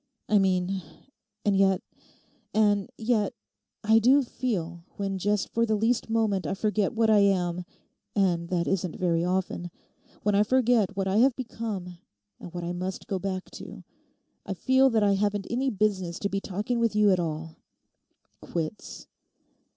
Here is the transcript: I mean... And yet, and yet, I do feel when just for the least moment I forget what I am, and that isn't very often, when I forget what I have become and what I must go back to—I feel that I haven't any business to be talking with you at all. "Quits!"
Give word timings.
I 0.27 0.39
mean... 0.39 0.81
And 1.45 1.55
yet, 1.55 1.83
and 2.55 2.89
yet, 2.97 3.35
I 3.83 3.99
do 3.99 4.23
feel 4.23 4.83
when 4.97 5.19
just 5.19 5.49
for 5.53 5.63
the 5.63 5.75
least 5.75 6.09
moment 6.09 6.47
I 6.47 6.55
forget 6.55 6.93
what 6.95 7.11
I 7.11 7.19
am, 7.19 7.65
and 8.15 8.49
that 8.49 8.67
isn't 8.67 8.95
very 8.95 9.23
often, 9.23 9.69
when 10.23 10.33
I 10.33 10.41
forget 10.41 10.97
what 10.97 11.07
I 11.07 11.17
have 11.17 11.35
become 11.35 11.99
and 12.39 12.51
what 12.51 12.63
I 12.63 12.73
must 12.73 13.05
go 13.05 13.19
back 13.19 13.51
to—I 13.51 14.55
feel 14.55 14.89
that 14.89 15.03
I 15.03 15.13
haven't 15.13 15.45
any 15.51 15.69
business 15.69 16.17
to 16.21 16.29
be 16.29 16.41
talking 16.41 16.79
with 16.79 16.95
you 16.95 17.11
at 17.11 17.19
all. 17.19 17.57
"Quits!" 18.41 19.05